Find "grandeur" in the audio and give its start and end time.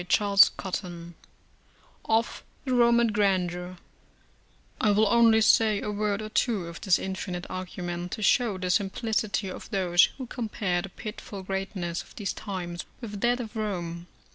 3.09-3.77